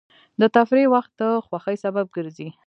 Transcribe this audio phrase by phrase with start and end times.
[0.41, 2.49] د تفریح وخت د خوښۍ سبب ګرځي.